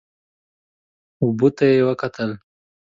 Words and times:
اوبو 1.21 1.47
ته 1.57 1.63
یې 1.71 1.81
وکتل. 1.87 2.31